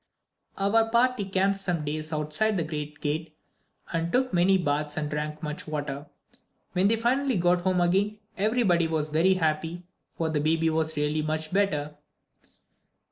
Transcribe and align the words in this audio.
Our 0.57 0.89
party 0.89 1.25
camped 1.25 1.59
some 1.59 1.85
days 1.85 2.11
outside 2.11 2.57
the 2.57 2.63
great 2.63 3.01
gate 3.01 3.37
and 3.93 4.11
took 4.11 4.33
many 4.33 4.57
baths 4.57 4.97
and 4.97 5.07
drank 5.11 5.43
much 5.43 5.67
water. 5.67 6.07
When 6.73 6.87
they 6.87 6.95
finally 6.95 7.37
got 7.37 7.61
home 7.61 7.81
again, 7.81 8.17
everybody 8.35 8.87
was 8.87 9.09
very 9.09 9.35
happy, 9.35 9.83
for 10.17 10.27
the 10.31 10.41
baby 10.41 10.71
was 10.71 10.97
really 10.97 11.21
much 11.21 11.53
better. 11.53 11.95